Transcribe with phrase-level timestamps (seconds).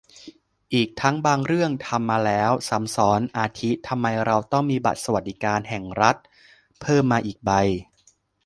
[0.73, 6.17] อีกทั้งบางเรื่องทำมาแล้ว ซ้ำซ้อน อาทิ ทำไมเราต้องมีบัตรสวัสดิการแห่งรัฐ
[6.81, 7.51] เพิ่มมาอีกใบ